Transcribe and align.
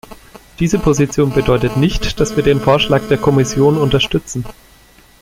Diese 0.57 0.79
Position 0.79 1.31
bedeutet 1.31 1.77
nicht, 1.77 2.19
dass 2.19 2.35
wir 2.35 2.41
den 2.41 2.59
Vorschlag 2.59 3.03
der 3.07 3.19
Kommission 3.19 3.77
unterstützen. 3.77 4.43